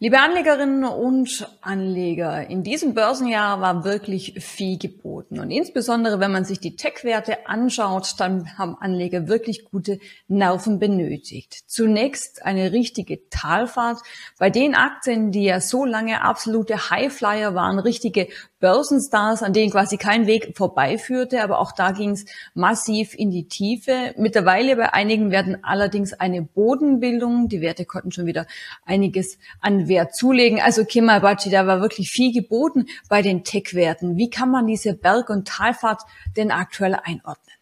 Liebe 0.00 0.20
Anlegerinnen 0.20 0.84
und 0.84 1.48
Anleger, 1.60 2.48
in 2.48 2.62
diesem 2.62 2.94
Börsenjahr 2.94 3.60
war 3.60 3.82
wirklich 3.82 4.34
viel 4.38 4.78
geboten. 4.78 5.40
Und 5.40 5.50
insbesondere, 5.50 6.20
wenn 6.20 6.30
man 6.30 6.44
sich 6.44 6.60
die 6.60 6.76
Tech-Werte 6.76 7.48
anschaut, 7.48 8.14
dann 8.18 8.56
haben 8.56 8.76
Anleger 8.78 9.26
wirklich 9.26 9.64
gute 9.64 9.98
Nerven 10.28 10.78
benötigt. 10.78 11.64
Zunächst 11.66 12.46
eine 12.46 12.70
richtige 12.70 13.28
Talfahrt 13.28 13.98
bei 14.38 14.50
den 14.50 14.76
Aktien, 14.76 15.32
die 15.32 15.42
ja 15.42 15.60
so 15.60 15.84
lange 15.84 16.22
absolute 16.22 16.90
Highflyer 16.90 17.56
waren, 17.56 17.80
richtige 17.80 18.28
Börsenstars, 18.60 19.42
an 19.42 19.52
denen 19.52 19.70
quasi 19.70 19.96
kein 19.98 20.26
Weg 20.26 20.56
vorbeiführte, 20.56 21.42
aber 21.42 21.60
auch 21.60 21.72
da 21.72 21.92
ging 21.92 22.10
es 22.10 22.24
massiv 22.54 23.14
in 23.14 23.30
die 23.30 23.46
Tiefe. 23.46 24.14
Mittlerweile 24.16 24.76
bei 24.76 24.92
einigen 24.92 25.30
werden 25.30 25.62
allerdings 25.62 26.12
eine 26.12 26.42
Bodenbildung. 26.42 27.48
Die 27.48 27.60
Werte 27.60 27.84
konnten 27.84 28.10
schon 28.10 28.26
wieder 28.26 28.46
einiges 28.84 29.38
an 29.60 29.87
Wert 29.88 30.14
zulegen. 30.14 30.60
Also 30.60 30.84
Kemal 30.84 31.20
Baci, 31.20 31.50
da 31.50 31.66
war 31.66 31.80
wirklich 31.80 32.10
viel 32.10 32.32
geboten 32.32 32.86
bei 33.08 33.22
den 33.22 33.44
Tech-Werten. 33.44 34.16
Wie 34.16 34.30
kann 34.30 34.50
man 34.50 34.66
diese 34.66 34.94
Berg- 34.94 35.30
und 35.30 35.48
Talfahrt 35.48 36.02
denn 36.36 36.50
aktuell 36.50 36.94
einordnen? 36.94 37.56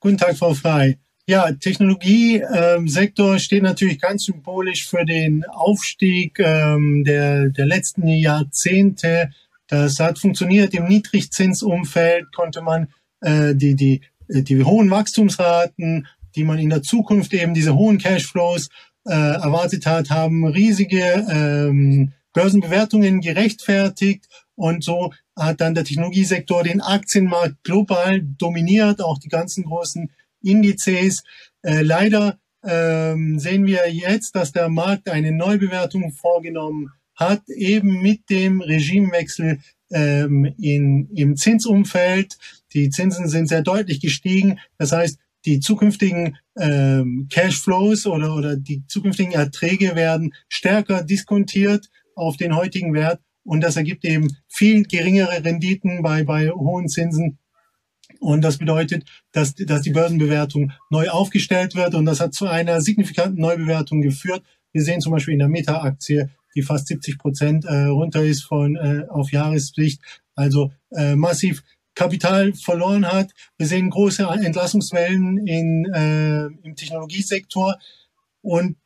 Guten 0.00 0.18
Tag, 0.18 0.36
Frau 0.36 0.54
Frei. 0.54 0.98
Ja, 1.26 1.52
Technologiesektor 1.52 3.32
ähm, 3.32 3.38
steht 3.38 3.62
natürlich 3.62 4.00
ganz 4.00 4.24
symbolisch 4.24 4.88
für 4.88 5.04
den 5.04 5.44
Aufstieg 5.44 6.40
ähm, 6.40 7.04
der, 7.04 7.50
der 7.50 7.66
letzten 7.66 8.08
Jahrzehnte. 8.08 9.30
Das 9.68 10.00
hat 10.00 10.18
funktioniert. 10.18 10.74
Im 10.74 10.88
Niedrigzinsumfeld 10.88 12.32
konnte 12.34 12.60
man 12.60 12.88
äh, 13.20 13.54
die, 13.54 13.76
die, 13.76 14.02
die 14.28 14.64
hohen 14.64 14.90
Wachstumsraten, 14.90 16.08
die 16.34 16.44
man 16.44 16.58
in 16.58 16.70
der 16.70 16.82
Zukunft 16.82 17.32
eben 17.32 17.54
diese 17.54 17.76
hohen 17.76 17.98
Cashflows 17.98 18.68
äh, 19.04 19.12
erwartet 19.12 19.86
hat, 19.86 20.10
haben 20.10 20.46
riesige 20.46 21.26
ähm, 21.28 22.12
Börsenbewertungen 22.32 23.20
gerechtfertigt 23.20 24.26
und 24.54 24.84
so 24.84 25.12
hat 25.36 25.60
dann 25.60 25.74
der 25.74 25.84
Technologiesektor 25.84 26.62
den 26.62 26.80
Aktienmarkt 26.80 27.62
global 27.64 28.20
dominiert, 28.22 29.00
auch 29.00 29.18
die 29.18 29.28
ganzen 29.28 29.64
großen 29.64 30.10
Indizes. 30.42 31.22
Äh, 31.62 31.82
leider 31.82 32.38
ähm, 32.64 33.38
sehen 33.38 33.66
wir 33.66 33.92
jetzt, 33.92 34.34
dass 34.34 34.52
der 34.52 34.68
Markt 34.68 35.08
eine 35.08 35.32
Neubewertung 35.32 36.12
vorgenommen 36.12 36.90
hat, 37.14 37.48
eben 37.48 38.02
mit 38.02 38.30
dem 38.30 38.60
Regimewechsel 38.60 39.60
ähm, 39.90 40.54
in, 40.58 41.08
im 41.14 41.36
Zinsumfeld. 41.36 42.38
Die 42.72 42.90
Zinsen 42.90 43.28
sind 43.28 43.48
sehr 43.48 43.62
deutlich 43.62 44.00
gestiegen. 44.00 44.58
Das 44.78 44.92
heißt, 44.92 45.18
die 45.44 45.60
zukünftigen 45.60 46.36
ähm, 46.58 47.28
Cashflows 47.30 48.06
oder, 48.06 48.34
oder 48.34 48.56
die 48.56 48.84
zukünftigen 48.86 49.32
Erträge 49.32 49.96
werden 49.96 50.34
stärker 50.48 51.02
diskontiert 51.02 51.88
auf 52.14 52.36
den 52.36 52.54
heutigen 52.54 52.94
Wert. 52.94 53.20
Und 53.44 53.60
das 53.62 53.76
ergibt 53.76 54.04
eben 54.04 54.28
viel 54.48 54.84
geringere 54.84 55.44
Renditen 55.44 56.02
bei, 56.02 56.22
bei 56.24 56.50
hohen 56.50 56.88
Zinsen. 56.88 57.38
Und 58.20 58.42
das 58.42 58.58
bedeutet, 58.58 59.04
dass, 59.32 59.54
dass 59.54 59.82
die 59.82 59.90
Börsenbewertung 59.90 60.72
neu 60.90 61.08
aufgestellt 61.08 61.74
wird. 61.74 61.94
Und 61.94 62.06
das 62.06 62.20
hat 62.20 62.34
zu 62.34 62.46
einer 62.46 62.80
signifikanten 62.80 63.40
Neubewertung 63.40 64.00
geführt. 64.00 64.44
Wir 64.72 64.82
sehen 64.82 65.00
zum 65.00 65.12
Beispiel 65.12 65.32
in 65.32 65.40
der 65.40 65.48
Meta-Aktie, 65.48 66.30
die 66.54 66.62
fast 66.62 66.86
70 66.86 67.18
Prozent 67.18 67.64
äh, 67.64 67.84
runter 67.84 68.22
ist 68.22 68.44
von 68.44 68.76
äh, 68.76 69.06
auf 69.08 69.32
Jahressicht, 69.32 70.00
also 70.34 70.70
äh, 70.90 71.16
massiv 71.16 71.62
Kapital 71.94 72.54
verloren 72.54 73.06
hat. 73.06 73.30
Wir 73.58 73.66
sehen 73.66 73.90
große 73.90 74.24
Entlassungswellen 74.24 75.46
in, 75.46 75.86
äh, 75.92 76.46
im 76.66 76.76
Technologiesektor 76.76 77.78
und 78.40 78.76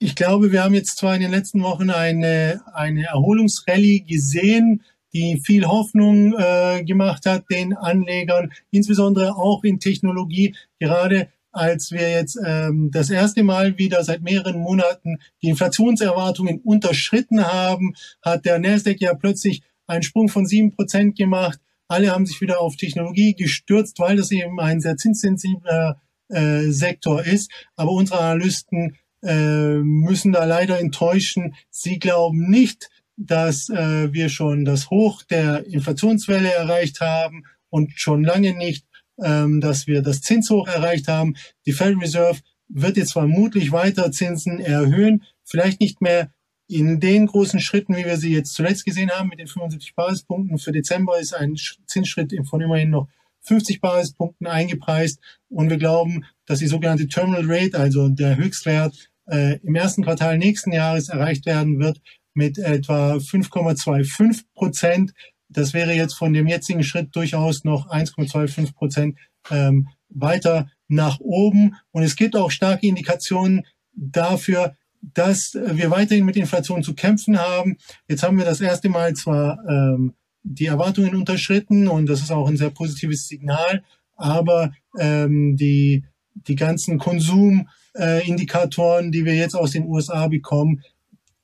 ich 0.00 0.14
glaube, 0.14 0.52
wir 0.52 0.62
haben 0.62 0.74
jetzt 0.74 0.96
zwar 0.96 1.16
in 1.16 1.22
den 1.22 1.32
letzten 1.32 1.62
Wochen 1.62 1.90
eine, 1.90 2.62
eine 2.72 3.06
Erholungsrallye 3.06 4.00
gesehen, 4.00 4.84
die 5.12 5.40
viel 5.44 5.66
Hoffnung 5.66 6.34
äh, 6.38 6.84
gemacht 6.84 7.26
hat 7.26 7.44
den 7.50 7.74
Anlegern, 7.74 8.52
insbesondere 8.70 9.36
auch 9.36 9.64
in 9.64 9.80
Technologie, 9.80 10.54
gerade 10.78 11.28
als 11.50 11.90
wir 11.90 12.10
jetzt 12.10 12.38
ähm, 12.44 12.90
das 12.92 13.10
erste 13.10 13.42
Mal 13.42 13.78
wieder 13.78 14.04
seit 14.04 14.22
mehreren 14.22 14.60
Monaten 14.60 15.18
die 15.42 15.48
Inflationserwartungen 15.48 16.60
unterschritten 16.60 17.44
haben, 17.44 17.94
hat 18.22 18.44
der 18.44 18.58
Nasdaq 18.58 19.00
ja 19.00 19.14
plötzlich 19.14 19.62
einen 19.86 20.02
Sprung 20.02 20.28
von 20.28 20.46
sieben 20.46 20.72
Prozent 20.72 21.16
gemacht. 21.16 21.58
Alle 21.88 22.10
haben 22.10 22.26
sich 22.26 22.40
wieder 22.40 22.60
auf 22.60 22.76
Technologie 22.76 23.34
gestürzt, 23.34 23.98
weil 23.98 24.16
das 24.16 24.30
eben 24.30 24.60
ein 24.60 24.80
sehr 24.80 24.96
zinssensibler 24.96 26.00
äh, 26.28 26.70
Sektor 26.70 27.24
ist. 27.24 27.50
Aber 27.76 27.92
unsere 27.92 28.20
Analysten 28.20 28.96
äh, 29.22 29.78
müssen 29.78 30.32
da 30.32 30.44
leider 30.44 30.78
enttäuschen. 30.78 31.54
Sie 31.70 31.98
glauben 31.98 32.48
nicht, 32.50 32.90
dass 33.16 33.68
äh, 33.68 34.12
wir 34.12 34.28
schon 34.28 34.64
das 34.64 34.90
Hoch 34.90 35.22
der 35.24 35.66
Inflationswelle 35.66 36.52
erreicht 36.52 37.00
haben 37.00 37.44
und 37.70 37.92
schon 37.96 38.22
lange 38.22 38.54
nicht, 38.56 38.86
ähm, 39.22 39.60
dass 39.60 39.86
wir 39.86 40.02
das 40.02 40.20
Zinshoch 40.20 40.68
erreicht 40.68 41.08
haben. 41.08 41.34
Die 41.66 41.72
Federal 41.72 42.00
Reserve 42.00 42.40
wird 42.68 42.96
jetzt 42.96 43.12
vermutlich 43.12 43.72
weiter 43.72 44.12
Zinsen 44.12 44.60
erhöhen, 44.60 45.24
vielleicht 45.44 45.80
nicht 45.80 46.00
mehr 46.00 46.30
in 46.68 47.00
den 47.00 47.26
großen 47.26 47.60
Schritten, 47.60 47.96
wie 47.96 48.04
wir 48.04 48.18
sie 48.18 48.32
jetzt 48.32 48.52
zuletzt 48.52 48.84
gesehen 48.84 49.10
haben, 49.10 49.30
mit 49.30 49.40
den 49.40 49.46
75 49.46 49.94
Basispunkten. 49.94 50.58
Für 50.58 50.70
Dezember 50.70 51.18
ist 51.18 51.34
ein 51.34 51.56
Zinsschritt 51.86 52.34
von 52.48 52.60
immerhin 52.60 52.90
noch 52.90 53.08
50 53.40 53.80
Basispunkten 53.80 54.46
eingepreist. 54.46 55.18
Und 55.48 55.70
wir 55.70 55.78
glauben, 55.78 56.24
dass 56.46 56.58
die 56.58 56.66
sogenannte 56.66 57.08
Terminal 57.08 57.44
Rate, 57.46 57.78
also 57.78 58.08
der 58.08 58.36
Höchstwert, 58.36 59.10
äh, 59.26 59.58
im 59.62 59.74
ersten 59.74 60.04
Quartal 60.04 60.36
nächsten 60.36 60.72
Jahres 60.72 61.08
erreicht 61.08 61.46
werden 61.46 61.80
wird, 61.80 62.00
mit 62.34 62.58
etwa 62.58 63.14
5,25 63.14 64.44
Prozent. 64.54 65.12
Das 65.48 65.72
wäre 65.72 65.94
jetzt 65.94 66.14
von 66.14 66.34
dem 66.34 66.46
jetzigen 66.46 66.84
Schritt 66.84 67.16
durchaus 67.16 67.64
noch 67.64 67.88
1,25 67.90 68.74
Prozent 68.74 69.18
ähm, 69.50 69.88
weiter 70.10 70.70
nach 70.88 71.18
oben. 71.20 71.76
Und 71.90 72.02
es 72.02 72.16
gibt 72.16 72.36
auch 72.36 72.50
starke 72.50 72.86
Indikationen 72.86 73.64
dafür, 73.92 74.76
dass 75.00 75.54
wir 75.54 75.90
weiterhin 75.90 76.24
mit 76.24 76.36
Inflation 76.36 76.82
zu 76.82 76.94
kämpfen 76.94 77.38
haben. 77.38 77.76
Jetzt 78.08 78.22
haben 78.22 78.38
wir 78.38 78.44
das 78.44 78.60
erste 78.60 78.88
Mal 78.88 79.14
zwar 79.14 79.58
ähm, 79.68 80.14
die 80.42 80.66
Erwartungen 80.66 81.14
unterschritten 81.14 81.88
und 81.88 82.06
das 82.06 82.20
ist 82.20 82.30
auch 82.30 82.48
ein 82.48 82.56
sehr 82.56 82.70
positives 82.70 83.28
Signal, 83.28 83.82
aber 84.16 84.72
ähm, 84.98 85.56
die, 85.56 86.04
die 86.34 86.56
ganzen 86.56 86.98
Konsumindikatoren, 86.98 89.08
äh, 89.08 89.10
die 89.10 89.24
wir 89.24 89.34
jetzt 89.34 89.54
aus 89.54 89.72
den 89.72 89.86
USA 89.86 90.28
bekommen, 90.28 90.82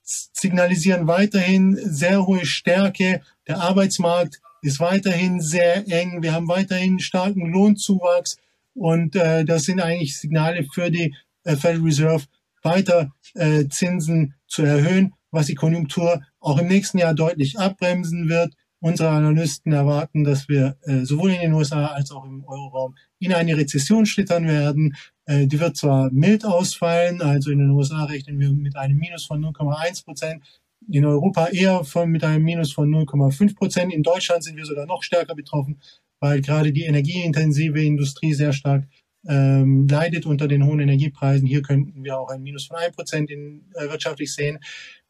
signalisieren 0.03 1.07
weiterhin 1.07 1.79
sehr 1.83 2.27
hohe 2.27 2.45
Stärke. 2.45 3.23
Der 3.47 3.61
Arbeitsmarkt 3.61 4.41
ist 4.63 4.81
weiterhin 4.81 5.41
sehr 5.41 5.89
eng. 5.89 6.23
Wir 6.23 6.33
haben 6.33 6.49
weiterhin 6.49 6.99
starken 6.99 7.53
Lohnzuwachs. 7.53 8.37
Und 8.75 9.17
äh, 9.17 9.45
das 9.45 9.65
sind 9.65 9.81
eigentlich 9.81 10.19
Signale 10.19 10.65
für 10.65 10.91
die 10.91 11.15
äh, 11.45 11.57
Federal 11.57 11.83
Reserve, 11.83 12.25
weiter 12.65 13.13
äh, 13.35 13.69
Zinsen 13.69 14.35
zu 14.47 14.63
erhöhen, 14.63 15.15
was 15.31 15.47
die 15.47 15.55
Konjunktur 15.55 16.23
auch 16.41 16.59
im 16.59 16.69
nächsten 16.69 16.99
Jahr 16.99 17.15
deutlich 17.15 17.59
abbremsen 17.59 18.29
wird. 18.29 18.55
Unsere 18.81 19.09
Analysten 19.09 19.73
erwarten, 19.73 20.25
dass 20.25 20.49
wir 20.49 20.77
äh, 20.83 21.05
sowohl 21.05 21.31
in 21.31 21.41
den 21.41 21.53
USA 21.55 21.87
als 21.87 22.11
auch 22.11 22.25
im 22.25 22.45
Euroraum 22.45 22.95
in 23.19 23.33
eine 23.33 23.57
Rezession 23.57 24.05
schlittern 24.05 24.47
werden. 24.47 24.95
Äh, 25.25 25.47
die 25.47 25.59
wird 25.59 25.77
zwar 25.77 26.11
mild 26.13 26.45
ausfallen, 26.45 27.23
also 27.23 27.51
in 27.51 27.61
den 27.61 27.71
USA 27.71 28.05
rechnen 28.05 28.39
wir 28.39 28.53
mit 28.53 28.77
einem 28.77 28.99
Minus 28.99 29.25
von 29.25 29.43
0,1 29.43 30.05
Prozent, 30.05 30.43
in 30.91 31.05
Europa 31.05 31.47
eher 31.47 31.85
von, 31.85 32.11
mit 32.11 32.25
einem 32.25 32.45
Minus 32.45 32.73
von 32.73 32.91
0,5 32.91 33.57
Prozent. 33.57 33.93
In 33.93 34.03
Deutschland 34.03 34.45
sind 34.45 34.57
wir 34.57 34.67
sogar 34.67 34.87
noch 34.87 35.03
stärker 35.03 35.35
betroffen, 35.35 35.81
weil 36.21 36.41
gerade 36.43 36.73
die 36.73 36.85
energieintensive 36.85 37.83
Industrie 37.83 38.35
sehr 38.35 38.53
stark 38.53 38.85
ähm, 39.29 39.87
leidet 39.89 40.27
unter 40.27 40.49
den 40.49 40.65
hohen 40.65 40.81
Energiepreisen. 40.81 41.47
Hier 41.47 41.63
könnten 41.63 42.05
wir 42.05 42.19
auch 42.19 42.29
ein 42.29 42.43
Minus 42.43 42.67
von 42.67 42.77
1 42.77 42.95
Prozent 42.95 43.31
in, 43.31 43.65
äh, 43.75 43.89
wirtschaftlich 43.89 44.35
sehen. 44.35 44.59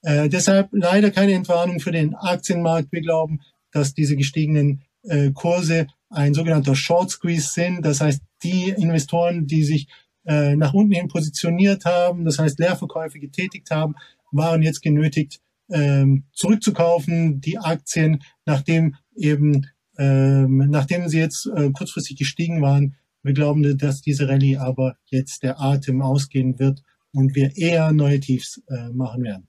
Äh, 0.03 0.29
deshalb 0.29 0.69
leider 0.73 1.11
keine 1.11 1.33
Entwarnung 1.33 1.81
für 1.81 1.93
den 1.93 2.15
Aktienmarkt. 2.15 2.93
Wir 2.93 3.01
glauben, 3.01 3.41
dass 3.73 3.95
diese 3.95 4.17
gestiegenen 4.17 4.83
äh, 5.03 5.31
Kurse 5.33 5.87
ein 6.11 6.35
sogenannter 6.35 6.75
Short 6.75 7.11
Squeeze 7.11 7.53
sind. 7.53 7.85
Das 7.85 8.01
heißt, 8.01 8.23
die 8.43 8.69
Investoren, 8.71 9.47
die 9.47 9.65
sich 9.65 9.89
äh, 10.27 10.57
nach 10.57 10.73
unten 10.73 10.93
hin 10.93 11.09
positioniert 11.09 11.85
haben, 11.85 12.25
das 12.25 12.39
heißt 12.39 12.59
Leerverkäufe 12.59 13.19
getätigt 13.19 13.71
haben, 13.71 13.95
waren 14.31 14.63
jetzt 14.63 14.83
genötigt, 14.83 15.41
ähm, 15.71 16.25
zurückzukaufen, 16.33 17.41
die 17.41 17.59
Aktien, 17.59 18.23
nachdem 18.45 18.97
eben, 19.17 19.67
ähm, 19.99 20.69
nachdem 20.71 21.09
sie 21.09 21.19
jetzt 21.19 21.47
äh, 21.47 21.71
kurzfristig 21.71 22.17
gestiegen 22.17 22.61
waren. 22.61 22.97
Wir 23.25 23.33
glauben, 23.33 23.79
dass 23.79 24.03
diese 24.03 24.29
Rallye 24.29 24.59
aber 24.59 24.97
jetzt 25.07 25.43
der 25.43 25.59
Atem 25.61 26.03
ausgehen 26.03 26.59
wird 26.59 26.83
und 27.13 27.35
wir 27.35 27.57
eher 27.57 27.93
neue 27.93 28.21
Tiefs 28.21 28.63
äh, 28.69 28.91
machen 28.91 29.23
werden. 29.23 29.49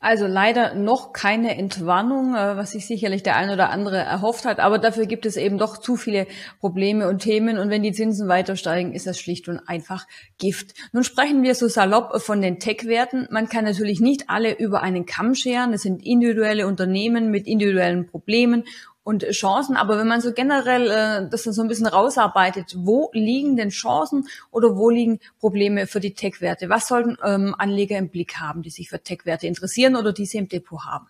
Also 0.00 0.26
leider 0.28 0.74
noch 0.74 1.12
keine 1.12 1.56
Entwarnung, 1.56 2.34
äh, 2.34 2.56
was 2.56 2.72
sich 2.72 2.86
sicherlich 2.86 3.24
der 3.24 3.36
ein 3.36 3.50
oder 3.50 3.70
andere 3.70 3.98
erhofft 3.98 4.44
hat, 4.44 4.60
aber 4.60 4.78
dafür 4.78 5.06
gibt 5.06 5.26
es 5.26 5.36
eben 5.36 5.58
doch 5.58 5.78
zu 5.78 5.96
viele 5.96 6.26
Probleme 6.60 7.08
und 7.08 7.20
Themen 7.20 7.58
und 7.58 7.70
wenn 7.70 7.82
die 7.82 7.92
Zinsen 7.92 8.28
weiter 8.28 8.54
steigen, 8.54 8.92
ist 8.92 9.08
das 9.08 9.18
schlicht 9.18 9.48
und 9.48 9.60
einfach 9.68 10.06
Gift. 10.38 10.74
Nun 10.92 11.02
sprechen 11.02 11.42
wir 11.42 11.54
so 11.56 11.66
salopp 11.66 12.20
von 12.20 12.40
den 12.40 12.60
Tech-Werten. 12.60 13.26
Man 13.30 13.48
kann 13.48 13.64
natürlich 13.64 14.00
nicht 14.00 14.28
alle 14.28 14.56
über 14.56 14.82
einen 14.82 15.04
Kamm 15.04 15.34
scheren. 15.34 15.72
Es 15.72 15.82
sind 15.82 16.04
individuelle 16.04 16.68
Unternehmen 16.68 17.30
mit 17.30 17.48
individuellen 17.48 18.06
Problemen 18.06 18.64
und 19.08 19.24
Chancen. 19.30 19.74
Aber 19.74 19.98
wenn 19.98 20.06
man 20.06 20.20
so 20.20 20.34
generell 20.34 20.90
äh, 20.90 21.30
das 21.30 21.44
so 21.44 21.62
ein 21.62 21.68
bisschen 21.68 21.86
rausarbeitet, 21.86 22.74
wo 22.76 23.08
liegen 23.14 23.56
denn 23.56 23.70
Chancen 23.70 24.28
oder 24.50 24.76
wo 24.76 24.90
liegen 24.90 25.18
Probleme 25.40 25.86
für 25.86 25.98
die 25.98 26.12
Tech-Werte? 26.12 26.68
Was 26.68 26.88
sollten 26.88 27.16
ähm, 27.24 27.54
Anleger 27.56 27.96
im 27.96 28.10
Blick 28.10 28.36
haben, 28.36 28.60
die 28.60 28.68
sich 28.68 28.90
für 28.90 29.02
Tech-Werte 29.02 29.46
interessieren 29.46 29.96
oder 29.96 30.12
die 30.12 30.26
sie 30.26 30.36
im 30.36 30.50
Depot 30.50 30.84
haben? 30.84 31.06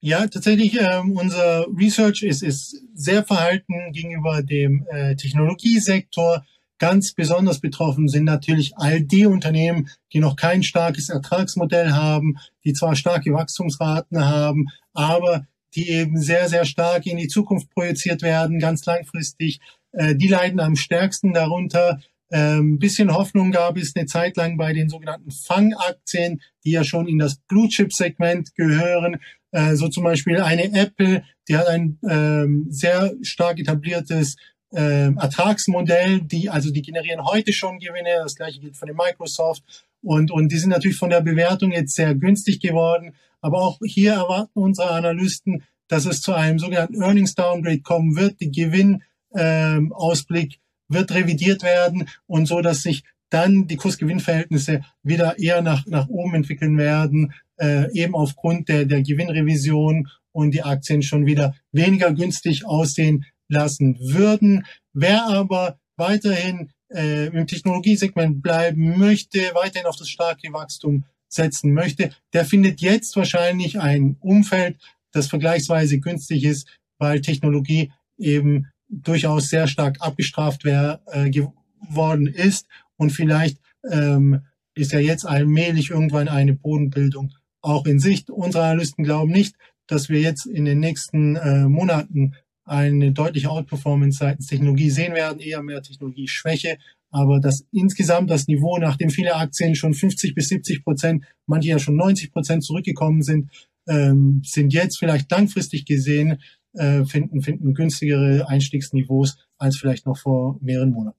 Ja, 0.00 0.26
tatsächlich, 0.26 0.78
ähm, 0.78 1.16
unser 1.16 1.66
Research 1.74 2.22
ist, 2.22 2.42
ist 2.42 2.76
sehr 2.92 3.24
verhalten 3.24 3.90
gegenüber 3.92 4.42
dem 4.42 4.86
äh, 4.90 5.16
Technologiesektor. 5.16 6.44
Ganz 6.78 7.14
besonders 7.14 7.60
betroffen 7.60 8.08
sind 8.08 8.24
natürlich 8.24 8.76
all 8.76 9.00
die 9.00 9.24
Unternehmen, 9.24 9.88
die 10.12 10.20
noch 10.20 10.36
kein 10.36 10.62
starkes 10.62 11.08
Ertragsmodell 11.08 11.92
haben, 11.92 12.36
die 12.64 12.74
zwar 12.74 12.94
starke 12.94 13.32
Wachstumsraten 13.32 14.22
haben, 14.22 14.66
aber 14.92 15.46
die 15.74 15.90
eben 15.90 16.20
sehr, 16.20 16.48
sehr 16.48 16.64
stark 16.64 17.06
in 17.06 17.16
die 17.16 17.28
Zukunft 17.28 17.70
projiziert 17.70 18.22
werden, 18.22 18.58
ganz 18.58 18.84
langfristig. 18.86 19.60
Äh, 19.92 20.14
die 20.14 20.28
leiden 20.28 20.60
am 20.60 20.76
stärksten 20.76 21.32
darunter. 21.32 22.00
Ähm, 22.30 22.78
bisschen 22.78 23.14
Hoffnung 23.14 23.52
gab 23.52 23.78
es 23.78 23.96
eine 23.96 24.06
Zeit 24.06 24.36
lang 24.36 24.58
bei 24.58 24.72
den 24.72 24.88
sogenannten 24.88 25.30
Fangaktien, 25.30 26.42
die 26.64 26.72
ja 26.72 26.84
schon 26.84 27.08
in 27.08 27.18
das 27.18 27.38
Blue 27.48 27.68
Chip 27.68 27.92
Segment 27.92 28.54
gehören. 28.54 29.18
Äh, 29.50 29.76
so 29.76 29.88
zum 29.88 30.04
Beispiel 30.04 30.40
eine 30.40 30.72
Apple, 30.74 31.22
die 31.48 31.56
hat 31.56 31.68
ein 31.68 31.98
ähm, 32.08 32.66
sehr 32.68 33.14
stark 33.22 33.58
etabliertes 33.58 34.36
äh, 34.74 35.10
Ertragsmodell, 35.14 36.20
die 36.20 36.50
also 36.50 36.70
die 36.70 36.82
generieren 36.82 37.24
heute 37.24 37.54
schon 37.54 37.78
Gewinne. 37.78 38.20
Das 38.22 38.34
gleiche 38.34 38.60
gilt 38.60 38.76
von 38.76 38.88
der 38.88 38.96
Microsoft 38.96 39.62
und 40.02 40.30
und 40.30 40.52
die 40.52 40.58
sind 40.58 40.70
natürlich 40.70 40.96
von 40.96 41.10
der 41.10 41.20
Bewertung 41.20 41.72
jetzt 41.72 41.94
sehr 41.94 42.14
günstig 42.14 42.60
geworden. 42.60 43.14
Aber 43.40 43.58
auch 43.58 43.78
hier 43.84 44.14
erwarten 44.14 44.58
unsere 44.58 44.90
Analysten, 44.90 45.62
dass 45.88 46.06
es 46.06 46.20
zu 46.20 46.34
einem 46.34 46.58
sogenannten 46.58 47.02
Earnings 47.02 47.34
Downgrade 47.34 47.80
kommen 47.80 48.16
wird. 48.16 48.40
Die 48.40 48.50
Gewinnausblick 48.50 50.54
ähm, 50.54 50.60
wird 50.88 51.12
revidiert 51.12 51.62
werden 51.62 52.08
und 52.26 52.46
so, 52.46 52.60
dass 52.60 52.82
sich 52.82 53.04
dann 53.30 53.66
die 53.66 53.76
Kursgewinnverhältnisse 53.76 54.82
wieder 55.02 55.38
eher 55.38 55.62
nach, 55.62 55.86
nach 55.86 56.08
oben 56.08 56.34
entwickeln 56.34 56.78
werden, 56.78 57.34
äh, 57.56 57.90
eben 57.92 58.14
aufgrund 58.14 58.68
der, 58.68 58.86
der 58.86 59.02
Gewinnrevision 59.02 60.08
und 60.32 60.52
die 60.52 60.62
Aktien 60.62 61.02
schon 61.02 61.26
wieder 61.26 61.54
weniger 61.72 62.12
günstig 62.12 62.64
aussehen 62.64 63.24
lassen 63.48 63.98
würden. 64.00 64.64
Wer 64.92 65.26
aber 65.26 65.78
weiterhin 65.96 66.70
äh, 66.90 67.26
im 67.26 67.46
Technologiesegment 67.46 68.42
bleiben 68.42 68.98
möchte, 68.98 69.38
weiterhin 69.54 69.86
auf 69.86 69.96
das 69.96 70.08
starke 70.08 70.52
Wachstum 70.52 71.04
setzen 71.28 71.72
möchte, 71.72 72.10
der 72.32 72.44
findet 72.44 72.80
jetzt 72.80 73.14
wahrscheinlich 73.16 73.78
ein 73.80 74.16
Umfeld, 74.20 74.78
das 75.12 75.26
vergleichsweise 75.26 76.00
günstig 76.00 76.44
ist, 76.44 76.68
weil 76.98 77.20
Technologie 77.20 77.92
eben 78.16 78.66
durchaus 78.88 79.48
sehr 79.48 79.68
stark 79.68 79.98
abgestraft 80.00 80.64
wär, 80.64 81.00
äh, 81.06 81.30
geworden 81.30 82.26
ist 82.26 82.66
und 82.96 83.10
vielleicht 83.10 83.58
ähm, 83.90 84.42
ist 84.74 84.92
ja 84.92 84.98
jetzt 84.98 85.26
allmählich 85.26 85.90
irgendwann 85.90 86.28
eine 86.28 86.54
Bodenbildung 86.54 87.32
auch 87.60 87.86
in 87.86 87.98
Sicht. 87.98 88.30
Unsere 88.30 88.64
Analysten 88.64 89.04
glauben 89.04 89.32
nicht, 89.32 89.56
dass 89.86 90.08
wir 90.08 90.20
jetzt 90.20 90.46
in 90.46 90.64
den 90.64 90.80
nächsten 90.80 91.36
äh, 91.36 91.68
Monaten 91.68 92.34
eine 92.68 93.12
deutliche 93.12 93.50
Outperformance 93.50 94.18
seitens 94.18 94.46
Technologie 94.46 94.90
sehen 94.90 95.14
werden, 95.14 95.40
eher 95.40 95.62
mehr 95.62 95.82
Technologieschwäche 95.82 96.78
aber 97.10 97.40
dass 97.40 97.64
insgesamt 97.72 98.30
das 98.30 98.48
Niveau, 98.48 98.78
nachdem 98.78 99.10
viele 99.10 99.34
Aktien 99.34 99.74
schon 99.74 99.94
50 99.94 100.34
bis 100.34 100.48
70 100.48 100.84
Prozent, 100.84 101.24
manche 101.46 101.70
ja 101.70 101.78
schon 101.78 101.96
90 101.96 102.32
Prozent 102.32 102.64
zurückgekommen 102.64 103.22
sind, 103.22 103.50
ähm, 103.88 104.42
sind 104.44 104.72
jetzt 104.72 104.98
vielleicht 104.98 105.30
langfristig 105.30 105.86
gesehen, 105.86 106.40
äh, 106.74 107.04
finden, 107.04 107.40
finden 107.40 107.74
günstigere 107.74 108.46
Einstiegsniveaus 108.48 109.38
als 109.56 109.78
vielleicht 109.78 110.06
noch 110.06 110.18
vor 110.18 110.58
mehreren 110.60 110.90
Monaten. 110.90 111.18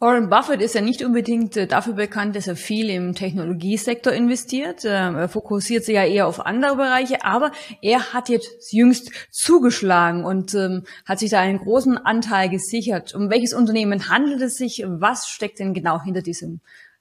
Warren 0.00 0.28
Buffett 0.28 0.60
ist 0.60 0.74
ja 0.74 0.80
nicht 0.80 1.02
unbedingt 1.02 1.56
äh, 1.56 1.66
dafür 1.66 1.94
bekannt, 1.94 2.34
dass 2.34 2.48
er 2.48 2.56
viel 2.56 2.90
im 2.90 3.14
Technologiesektor 3.14 4.12
investiert. 4.12 4.82
Ähm, 4.84 5.14
er 5.14 5.28
fokussiert 5.28 5.84
sich 5.84 5.94
ja 5.94 6.04
eher 6.04 6.26
auf 6.26 6.44
andere 6.44 6.76
Bereiche, 6.76 7.24
aber 7.24 7.52
er 7.80 8.12
hat 8.12 8.28
jetzt 8.28 8.72
jüngst 8.72 9.12
zugeschlagen 9.30 10.24
und 10.24 10.52
ähm, 10.54 10.82
hat 11.06 11.20
sich 11.20 11.30
da 11.30 11.40
einen 11.40 11.58
großen 11.58 11.96
Anteil 11.96 12.48
gesichert. 12.48 13.14
Um 13.14 13.30
welches 13.30 13.54
Unternehmen 13.54 14.08
handelt 14.08 14.42
es 14.42 14.56
sich? 14.56 14.84
Was 14.84 15.28
steckt 15.28 15.60
denn 15.60 15.74
genau 15.74 16.02
hinter 16.02 16.22
diesem 16.22 16.60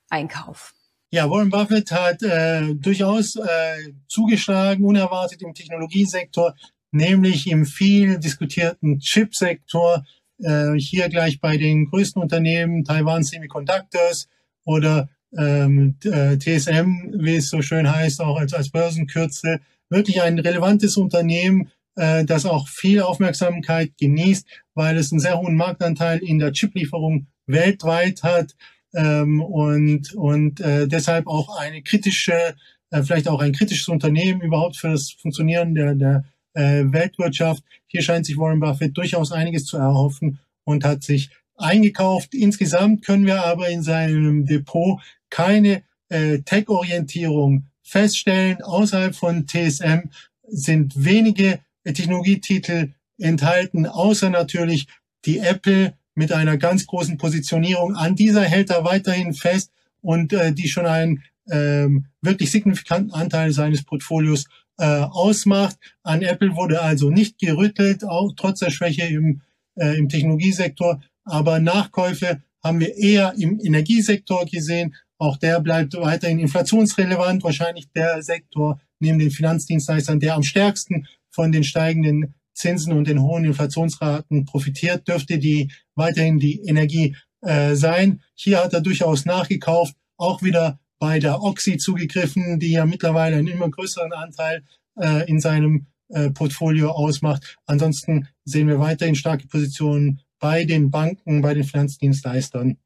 Einkauf? 0.10 0.74
Ja, 1.10 1.30
Warren 1.30 1.50
Buffett 1.50 1.92
hat 1.92 2.22
äh, 2.22 2.74
durchaus 2.76 3.36
äh, 3.36 3.94
zugeschlagen, 4.08 4.86
unerwartet 4.86 5.42
im 5.42 5.54
Technologiesektor, 5.54 6.56
nämlich 6.92 7.48
im 7.48 7.66
viel 7.66 8.20
diskutierten 8.20 9.00
Chipsektor 9.00 10.06
äh, 10.40 10.74
hier 10.78 11.10
gleich 11.10 11.40
bei 11.40 11.58
den 11.58 11.86
größten 11.86 12.22
Unternehmen, 12.22 12.84
Taiwan 12.84 13.24
Semiconductors 13.24 14.28
oder 14.66 15.10
ähm, 15.38 15.96
äh, 16.04 16.38
TSM, 16.38 17.14
wie 17.20 17.38
es 17.38 17.50
so 17.50 17.62
schön 17.62 17.92
heißt, 17.92 18.22
auch 18.22 18.38
als, 18.38 18.54
als 18.54 18.70
Börsenkürzel, 18.70 19.62
wirklich 19.90 20.22
ein 20.22 20.40
relevantes 20.40 20.98
Unternehmen, 20.98 21.70
äh, 21.96 22.26
das 22.26 22.46
auch 22.46 22.68
viel 22.68 23.02
Aufmerksamkeit 23.02 23.92
genießt, 24.00 24.48
weil 24.74 24.98
es 24.98 25.12
einen 25.12 25.20
sehr 25.20 25.40
hohen 25.40 25.56
Marktanteil 25.56 26.20
in 26.20 26.40
der 26.40 26.52
Chiplieferung 26.54 27.28
weltweit 27.46 28.24
hat 28.24 28.56
ähm, 28.94 29.42
und, 29.42 30.14
und 30.14 30.60
äh, 30.62 30.88
deshalb 30.88 31.28
auch 31.28 31.58
eine 31.58 31.82
kritische, 31.82 32.56
äh, 32.92 33.04
vielleicht 33.04 33.28
auch 33.28 33.42
ein 33.42 33.54
kritisches 33.54 33.88
Unternehmen 33.88 34.42
überhaupt 34.42 34.78
für 34.78 34.90
das 34.90 35.12
Funktionieren 35.12 35.76
der, 35.76 35.96
der 35.96 36.24
äh, 36.54 36.84
Weltwirtschaft. 36.86 37.64
Hier 37.88 38.02
scheint 38.02 38.26
sich 38.26 38.38
Warren 38.38 38.60
Buffett 38.60 38.98
durchaus 38.98 39.32
einiges 39.32 39.66
zu 39.66 39.78
erhoffen 39.78 40.40
und 40.64 40.84
hat 40.84 41.04
sich 41.04 41.30
eingekauft. 41.56 42.34
Insgesamt 42.34 43.06
können 43.06 43.26
wir 43.26 43.44
aber 43.46 43.70
in 43.70 43.84
seinem 43.84 44.46
Depot 44.46 45.00
keine 45.30 45.84
äh, 46.10 46.40
Tech-Orientierung 46.40 47.66
feststellen. 47.82 48.62
Außerhalb 48.62 49.16
von 49.16 49.48
TSM 49.48 50.10
sind 50.48 50.94
wenige 50.96 51.60
Technologietitel 51.84 52.94
enthalten, 53.18 53.86
außer 53.86 54.30
natürlich 54.30 54.88
die 55.26 55.40
Apple 55.40 55.94
mit 56.16 56.32
einer 56.32 56.58
ganz 56.58 56.86
großen 56.86 57.18
Positionierung. 57.18 57.96
An 57.96 58.16
dieser 58.16 58.44
hält 58.44 58.70
er 58.70 58.84
weiterhin 58.84 59.34
fest 59.34 59.72
und 60.02 60.34
äh, 60.34 60.54
die 60.54 60.68
schon 60.68 60.86
einen 60.86 61.24
ähm, 61.50 62.06
wirklich 62.22 62.52
signifikanten 62.52 63.12
Anteil 63.12 63.52
seines 63.52 63.84
Portfolios 63.84 64.46
äh, 64.78 64.86
ausmacht. 64.86 65.78
An 66.04 66.22
Apple 66.22 66.56
wurde 66.56 66.82
also 66.82 67.10
nicht 67.10 67.40
gerüttelt, 67.40 68.04
auch 68.04 68.34
trotz 68.36 68.60
der 68.60 68.72
Schwäche 68.72 69.04
im, 69.04 69.42
äh, 69.76 69.98
im 69.98 70.10
Technologiesektor. 70.10 71.02
Aber 71.26 71.60
Nachkäufe 71.60 72.42
haben 72.64 72.80
wir 72.80 72.96
eher 72.96 73.34
im 73.38 73.60
Energiesektor 73.64 74.46
gesehen. 74.46 74.96
Auch 75.18 75.38
der 75.38 75.60
bleibt 75.60 75.94
weiterhin 75.96 76.40
inflationsrelevant. 76.40 77.44
Wahrscheinlich 77.44 77.92
der 77.92 78.22
Sektor 78.24 78.80
neben 79.00 79.20
den 79.20 79.32
Finanzdienstleistern, 79.32 80.20
der 80.20 80.36
am 80.36 80.44
stärksten 80.44 81.08
von 81.30 81.52
den 81.52 81.64
steigenden 81.64 82.36
Zinsen 82.54 82.94
und 82.94 83.08
den 83.08 83.22
hohen 83.22 83.46
Inflationsraten 83.46 84.46
profitiert, 84.46 85.08
dürfte 85.08 85.40
die 85.40 85.72
weiterhin 85.96 86.40
die 86.40 86.62
Energie 86.66 87.16
äh, 87.42 87.76
sein. 87.76 88.22
Hier 88.36 88.64
hat 88.64 88.74
er 88.74 88.82
durchaus 88.82 89.26
nachgekauft, 89.26 89.96
auch 90.18 90.42
wieder 90.44 90.80
bei 91.00 91.20
der 91.20 91.42
Oxy 91.42 91.78
zugegriffen, 91.78 92.60
die 92.60 92.72
ja 92.72 92.86
mittlerweile 92.86 93.38
einen 93.38 93.48
immer 93.48 93.70
größeren 93.70 94.14
Anteil 94.14 94.64
äh, 95.00 95.30
in 95.30 95.40
seinem 95.40 95.88
äh, 96.10 96.30
Portfolio 96.30 96.92
ausmacht. 96.92 97.58
Ansonsten 97.66 98.28
sehen 98.46 98.68
wir 98.68 98.80
weiterhin 98.80 99.16
starke 99.16 99.48
Positionen 99.48 100.22
bei 100.40 100.66
den 100.66 100.92
Banken, 100.92 101.42
bei 101.42 101.54
den 101.54 101.64
Finanzdienstleistern 101.64 102.78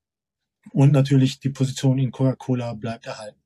und 0.71 0.91
natürlich 0.91 1.39
die 1.39 1.49
Position 1.49 1.99
in 1.99 2.11
Coca-Cola 2.11 2.73
bleibt 2.73 3.05
erhalten. 3.05 3.39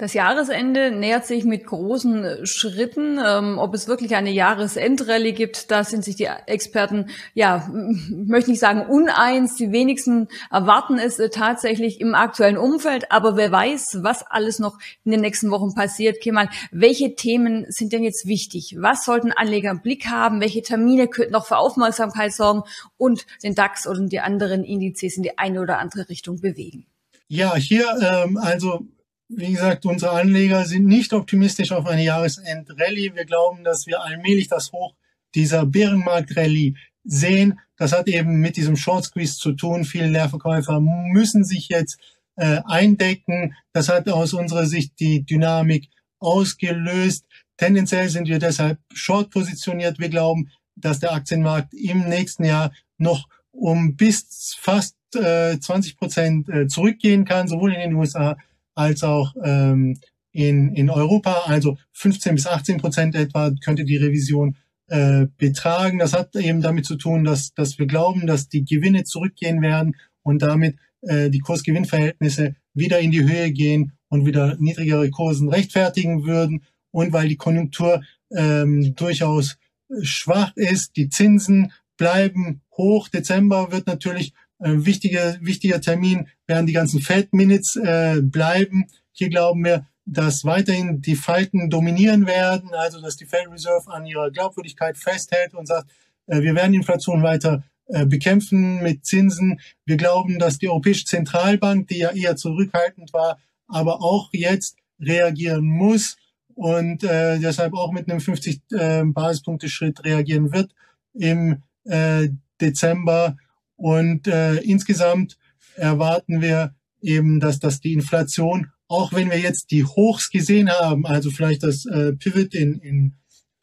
Das 0.00 0.14
Jahresende 0.14 0.90
nähert 0.90 1.26
sich 1.26 1.44
mit 1.44 1.66
großen 1.66 2.24
äh, 2.24 2.46
Schritten. 2.46 3.20
Ähm, 3.22 3.58
ob 3.58 3.74
es 3.74 3.86
wirklich 3.86 4.16
eine 4.16 4.30
Jahresendrallye 4.30 5.32
gibt, 5.32 5.70
da 5.70 5.84
sind 5.84 6.06
sich 6.06 6.16
die 6.16 6.26
Experten, 6.46 7.10
ja, 7.34 7.68
möchte 8.10 8.50
nicht 8.50 8.60
sagen 8.60 8.86
uneins. 8.88 9.56
Die 9.56 9.72
wenigsten 9.72 10.28
erwarten 10.50 10.98
es 10.98 11.18
äh, 11.18 11.28
tatsächlich 11.28 12.00
im 12.00 12.14
aktuellen 12.14 12.56
Umfeld. 12.56 13.12
Aber 13.12 13.36
wer 13.36 13.52
weiß, 13.52 13.98
was 14.00 14.22
alles 14.22 14.58
noch 14.58 14.78
in 15.04 15.12
den 15.12 15.20
nächsten 15.20 15.50
Wochen 15.50 15.74
passiert. 15.74 16.22
Kemal, 16.22 16.48
welche 16.70 17.14
Themen 17.14 17.66
sind 17.68 17.92
denn 17.92 18.02
jetzt 18.02 18.24
wichtig? 18.24 18.76
Was 18.78 19.04
sollten 19.04 19.32
Anleger 19.32 19.70
im 19.70 19.82
Blick 19.82 20.06
haben? 20.06 20.40
Welche 20.40 20.62
Termine 20.62 21.08
könnten 21.08 21.32
noch 21.32 21.44
für 21.44 21.58
Aufmerksamkeit 21.58 22.32
sorgen 22.32 22.62
und 22.96 23.26
den 23.42 23.54
DAX 23.54 23.86
oder 23.86 24.00
die 24.00 24.20
anderen 24.20 24.64
Indizes 24.64 25.18
in 25.18 25.24
die 25.24 25.36
eine 25.36 25.60
oder 25.60 25.78
andere 25.78 26.08
Richtung 26.08 26.40
bewegen? 26.40 26.86
Ja, 27.28 27.54
hier 27.54 27.84
ähm, 28.00 28.38
also 28.38 28.86
wie 29.32 29.52
gesagt, 29.52 29.86
unsere 29.86 30.12
Anleger 30.12 30.64
sind 30.64 30.86
nicht 30.86 31.12
optimistisch 31.12 31.70
auf 31.72 31.86
eine 31.86 32.02
Jahresend-Rallye. 32.02 33.14
Wir 33.14 33.24
glauben, 33.24 33.62
dass 33.62 33.86
wir 33.86 34.02
allmählich 34.02 34.48
das 34.48 34.72
Hoch 34.72 34.94
dieser 35.34 35.66
Bärenmarkt-Rallye 35.66 36.74
sehen. 37.04 37.60
Das 37.76 37.92
hat 37.92 38.08
eben 38.08 38.40
mit 38.40 38.56
diesem 38.56 38.76
Short 38.76 39.04
Squeeze 39.04 39.36
zu 39.36 39.52
tun. 39.52 39.84
Viele 39.84 40.08
Leerverkäufer 40.08 40.80
müssen 40.80 41.44
sich 41.44 41.68
jetzt 41.68 41.98
äh, 42.36 42.60
eindecken. 42.64 43.54
Das 43.72 43.88
hat 43.88 44.08
aus 44.08 44.34
unserer 44.34 44.66
Sicht 44.66 44.98
die 44.98 45.24
Dynamik 45.24 45.88
ausgelöst. 46.18 47.24
Tendenziell 47.56 48.08
sind 48.08 48.26
wir 48.26 48.40
deshalb 48.40 48.78
short 48.92 49.30
positioniert. 49.30 49.98
Wir 50.00 50.08
glauben, 50.08 50.50
dass 50.74 50.98
der 50.98 51.12
Aktienmarkt 51.12 51.72
im 51.72 52.08
nächsten 52.08 52.44
Jahr 52.44 52.72
noch 52.98 53.28
um 53.52 53.96
bis 53.96 54.56
fast 54.58 54.96
äh, 55.14 55.58
20 55.58 55.96
Prozent 55.96 56.48
äh, 56.48 56.66
zurückgehen 56.66 57.24
kann, 57.24 57.48
sowohl 57.48 57.74
in 57.74 57.80
den 57.80 57.94
USA 57.94 58.36
als 58.80 59.04
auch 59.04 59.34
ähm, 59.44 59.98
in, 60.32 60.74
in 60.74 60.90
Europa. 60.90 61.42
Also 61.46 61.76
15 61.92 62.34
bis 62.34 62.46
18 62.46 62.78
Prozent 62.78 63.14
etwa 63.14 63.52
könnte 63.62 63.84
die 63.84 63.96
Revision 63.96 64.56
äh, 64.88 65.26
betragen. 65.36 65.98
Das 65.98 66.12
hat 66.12 66.34
eben 66.34 66.62
damit 66.62 66.86
zu 66.86 66.96
tun, 66.96 67.24
dass, 67.24 67.52
dass 67.54 67.78
wir 67.78 67.86
glauben, 67.86 68.26
dass 68.26 68.48
die 68.48 68.64
Gewinne 68.64 69.04
zurückgehen 69.04 69.62
werden 69.62 69.96
und 70.22 70.42
damit 70.42 70.76
äh, 71.02 71.30
die 71.30 71.40
Kurs-Gewinn-Verhältnisse 71.40 72.56
wieder 72.74 73.00
in 73.00 73.10
die 73.10 73.24
Höhe 73.24 73.52
gehen 73.52 73.92
und 74.08 74.26
wieder 74.26 74.56
niedrigere 74.58 75.10
Kursen 75.10 75.48
rechtfertigen 75.48 76.24
würden 76.24 76.64
und 76.90 77.12
weil 77.12 77.28
die 77.28 77.36
Konjunktur 77.36 78.02
ähm, 78.34 78.94
durchaus 78.94 79.58
schwach 80.02 80.52
ist, 80.56 80.96
die 80.96 81.08
Zinsen 81.08 81.72
bleiben 81.96 82.62
hoch. 82.76 83.08
Dezember 83.08 83.72
wird 83.72 83.86
natürlich 83.86 84.32
ein 84.60 84.86
wichtiger, 84.86 85.36
wichtiger 85.40 85.80
Termin, 85.80 86.28
werden 86.46 86.66
die 86.66 86.72
ganzen 86.72 87.00
Fed-Minutes 87.00 87.76
äh, 87.76 88.20
bleiben. 88.22 88.86
Hier 89.12 89.28
glauben 89.28 89.64
wir, 89.64 89.86
dass 90.04 90.44
weiterhin 90.44 91.00
die 91.00 91.16
Falten 91.16 91.70
dominieren 91.70 92.26
werden, 92.26 92.70
also 92.74 93.00
dass 93.00 93.16
die 93.16 93.26
Fed 93.26 93.50
Reserve 93.50 93.90
an 93.90 94.06
ihrer 94.06 94.30
Glaubwürdigkeit 94.30 94.98
festhält 94.98 95.54
und 95.54 95.66
sagt, 95.66 95.90
äh, 96.26 96.40
wir 96.40 96.54
werden 96.54 96.74
Inflation 96.74 97.22
weiter 97.22 97.64
äh, 97.86 98.06
bekämpfen 98.06 98.82
mit 98.82 99.04
Zinsen. 99.04 99.60
Wir 99.84 99.96
glauben, 99.96 100.38
dass 100.38 100.58
die 100.58 100.68
Europäische 100.68 101.04
Zentralbank, 101.04 101.88
die 101.88 101.98
ja 101.98 102.10
eher 102.10 102.36
zurückhaltend 102.36 103.12
war, 103.12 103.38
aber 103.66 104.02
auch 104.02 104.30
jetzt 104.32 104.76
reagieren 105.00 105.64
muss 105.64 106.16
und 106.54 107.04
äh, 107.04 107.38
deshalb 107.38 107.74
auch 107.74 107.92
mit 107.92 108.10
einem 108.10 108.20
50 108.20 108.60
äh, 108.72 109.02
Basispunkte 109.04 109.68
Schritt 109.68 110.04
reagieren 110.04 110.52
wird 110.52 110.72
im 111.14 111.62
äh, 111.84 112.28
Dezember 112.60 113.36
und 113.80 114.26
äh, 114.26 114.56
insgesamt 114.56 115.38
erwarten 115.74 116.42
wir 116.42 116.74
eben, 117.00 117.40
dass, 117.40 117.60
dass 117.60 117.80
die 117.80 117.94
Inflation, 117.94 118.66
auch 118.88 119.14
wenn 119.14 119.30
wir 119.30 119.38
jetzt 119.38 119.70
die 119.70 119.84
Hochs 119.84 120.30
gesehen 120.30 120.68
haben, 120.68 121.06
also 121.06 121.30
vielleicht 121.30 121.62
das 121.62 121.86
äh, 121.86 122.12
Pivot 122.12 122.54
in, 122.54 122.78
in, 122.80 123.14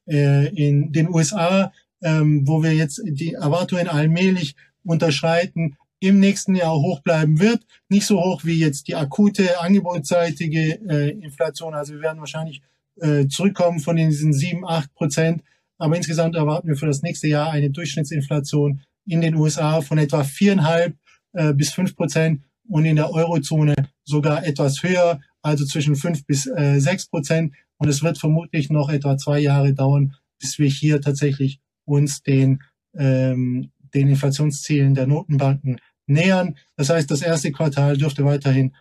äh, 0.08 0.48
in 0.56 0.92
den 0.92 1.10
USA, 1.10 1.72
ähm, 2.02 2.48
wo 2.48 2.64
wir 2.64 2.74
jetzt 2.74 3.00
die 3.06 3.34
Erwartungen 3.34 3.88
allmählich 3.88 4.56
unterschreiten, 4.84 5.78
im 6.00 6.20
nächsten 6.20 6.56
Jahr 6.56 6.76
hoch 6.76 7.02
bleiben 7.02 7.40
wird. 7.40 7.62
Nicht 7.88 8.08
so 8.08 8.20
hoch 8.20 8.44
wie 8.44 8.58
jetzt 8.58 8.88
die 8.88 8.96
akute 8.96 9.60
angebotsseitige 9.60 10.80
äh, 10.90 11.10
Inflation. 11.12 11.76
Also 11.76 11.94
wir 11.94 12.02
werden 12.02 12.20
wahrscheinlich 12.20 12.64
äh, 13.02 13.28
zurückkommen 13.28 13.80
von 13.82 13.96
diesen 13.96 14.34
sieben, 14.34 14.68
acht 14.68 14.92
Prozent. 14.96 15.44
Aber 15.78 15.96
insgesamt 15.96 16.36
erwarten 16.36 16.68
wir 16.68 16.76
für 16.76 16.88
das 16.88 17.04
nächste 17.04 17.28
Jahr 17.28 17.52
eine 17.52 17.70
Durchschnittsinflation 17.70 18.82
in 19.08 19.22
den 19.22 19.36
USA 19.36 19.82
von 19.82 19.98
etwa 19.98 20.24
viereinhalb 20.24 20.96
äh, 21.34 21.54
bis 21.54 21.72
fünf 21.72 21.96
Prozent 21.96 22.44
und 22.68 22.86
in 22.86 22.98
der 22.98 23.12
Eurozone 23.12 23.76
sogar 24.04 24.46
etwas 24.46 24.84
höher, 24.84 25.22
also 25.42 25.66
zwischen 25.66 25.96
fünf 25.96 26.26
bis 26.26 26.48
äh, 26.48 26.80
sechs 26.80 27.08
Prozent. 27.08 27.54
Und 27.78 27.90
es 27.90 28.04
wird 28.04 28.18
vermutlich 28.18 28.70
noch 28.70 28.90
etwa 28.90 29.18
zwei 29.18 29.40
Jahre 29.40 29.74
dauern, 29.74 30.16
bis 30.40 30.60
wir 30.60 30.68
hier 30.68 31.02
tatsächlich 31.02 31.60
uns 31.86 32.22
den, 32.22 32.62
ähm, 32.96 33.72
den 33.94 34.10
Inflationszielen 34.10 34.94
der 34.94 35.08
Notenbanken 35.08 35.80
nähern. 36.08 36.58
Das 36.76 36.90
heißt, 36.90 37.10
das 37.10 37.22
erste 37.22 37.52
Quartal 37.52 37.98
dürfte 37.98 38.26
weiterhin 38.26 38.76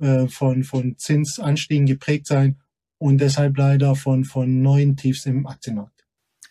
äh, 0.00 0.28
von, 0.28 0.64
von 0.64 0.96
Zinsanstiegen 0.98 1.86
geprägt 1.86 2.26
sein 2.26 2.58
und 2.98 3.18
deshalb 3.18 3.56
leider 3.56 3.94
von, 3.96 4.24
von 4.24 4.62
neuen 4.62 4.96
Tiefs 4.96 5.26
im 5.26 5.46
Aktienmarkt. 5.46 5.91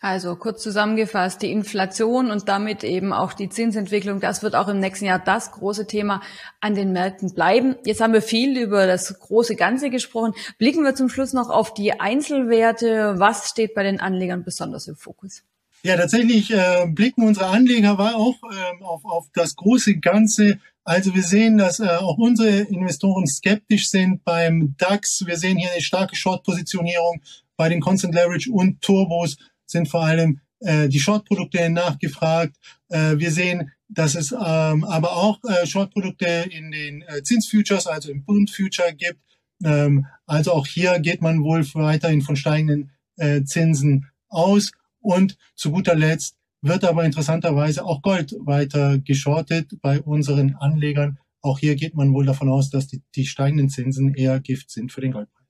Also 0.02 0.34
kurz 0.34 0.60
zusammengefasst, 0.64 1.42
die 1.42 1.52
Inflation 1.52 2.32
und 2.32 2.48
damit 2.48 2.82
eben 2.82 3.12
auch 3.12 3.34
die 3.34 3.48
Zinsentwicklung, 3.48 4.18
das 4.18 4.42
wird 4.42 4.56
auch 4.56 4.66
im 4.66 4.80
nächsten 4.80 5.04
Jahr 5.04 5.20
das 5.20 5.52
große 5.52 5.86
Thema 5.86 6.20
an 6.60 6.74
den 6.74 6.90
Märkten 6.90 7.32
bleiben. 7.34 7.76
Jetzt 7.84 8.00
haben 8.00 8.12
wir 8.12 8.20
viel 8.20 8.58
über 8.58 8.88
das 8.88 9.16
große 9.16 9.54
Ganze 9.54 9.90
gesprochen. 9.90 10.34
Blicken 10.58 10.82
wir 10.82 10.96
zum 10.96 11.08
Schluss 11.08 11.32
noch 11.32 11.50
auf 11.50 11.72
die 11.72 12.00
Einzelwerte. 12.00 13.14
Was 13.18 13.48
steht 13.48 13.74
bei 13.74 13.84
den 13.84 14.00
Anlegern 14.00 14.42
besonders 14.42 14.88
im 14.88 14.96
Fokus? 14.96 15.44
Ja, 15.84 15.96
tatsächlich 15.96 16.52
äh, 16.52 16.84
blicken 16.88 17.24
unsere 17.24 17.46
Anleger 17.46 17.92
auch 17.92 18.42
ähm, 18.42 18.82
auf, 18.82 19.04
auf 19.04 19.26
das 19.34 19.54
große 19.54 19.98
Ganze. 19.98 20.58
Also 20.82 21.14
wir 21.14 21.22
sehen, 21.22 21.58
dass 21.58 21.78
äh, 21.78 21.86
auch 21.86 22.18
unsere 22.18 22.48
Investoren 22.48 23.28
skeptisch 23.28 23.88
sind 23.88 24.24
beim 24.24 24.74
DAX. 24.78 25.22
Wir 25.26 25.36
sehen 25.36 25.58
hier 25.58 25.70
eine 25.70 25.80
starke 25.80 26.16
Short-Positionierung 26.16 27.22
bei 27.56 27.68
den 27.68 27.80
Constant 27.80 28.16
Leverage 28.16 28.50
und 28.50 28.80
Turbos 28.82 29.36
sind 29.72 29.88
vor 29.88 30.04
allem 30.04 30.40
äh, 30.60 30.88
die 30.88 31.00
Short-Produkte 31.00 31.68
nachgefragt. 31.70 32.56
Äh, 32.88 33.18
wir 33.18 33.30
sehen, 33.30 33.72
dass 33.88 34.14
es 34.14 34.32
ähm, 34.32 34.84
aber 34.84 35.16
auch 35.16 35.40
äh, 35.44 35.66
Short-Produkte 35.66 36.46
in 36.50 36.70
den 36.70 37.02
äh, 37.02 37.22
Zinsfutures, 37.22 37.86
also 37.86 38.10
im 38.10 38.24
Bund-Future 38.24 38.94
gibt. 38.94 39.20
Ähm, 39.64 40.06
also 40.26 40.52
auch 40.52 40.66
hier 40.66 40.98
geht 41.00 41.20
man 41.20 41.42
wohl 41.42 41.66
weiterhin 41.74 42.22
von 42.22 42.36
steigenden 42.36 42.92
äh, 43.16 43.42
Zinsen 43.42 44.06
aus. 44.28 44.72
Und 45.00 45.36
zu 45.56 45.72
guter 45.72 45.96
Letzt 45.96 46.36
wird 46.62 46.84
aber 46.84 47.04
interessanterweise 47.04 47.84
auch 47.84 48.02
Gold 48.02 48.34
weiter 48.38 48.98
geschortet 48.98 49.72
bei 49.82 50.00
unseren 50.00 50.54
Anlegern. 50.54 51.18
Auch 51.40 51.58
hier 51.58 51.74
geht 51.74 51.94
man 51.94 52.14
wohl 52.14 52.24
davon 52.24 52.48
aus, 52.48 52.70
dass 52.70 52.86
die, 52.86 53.02
die 53.16 53.26
steigenden 53.26 53.68
Zinsen 53.68 54.14
eher 54.14 54.38
Gift 54.38 54.70
sind 54.70 54.92
für 54.92 55.00
den 55.00 55.12
Goldpreis. 55.12 55.41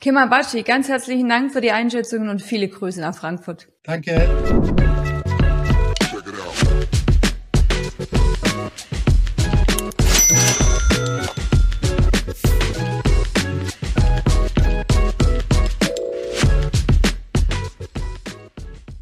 Kima 0.00 0.26
Batschi, 0.26 0.62
ganz 0.62 0.88
herzlichen 0.88 1.28
Dank 1.28 1.52
für 1.52 1.60
die 1.60 1.72
Einschätzungen 1.72 2.28
und 2.28 2.40
viele 2.40 2.68
Grüße 2.68 3.00
nach 3.00 3.16
Frankfurt. 3.16 3.68
Danke. 3.82 5.17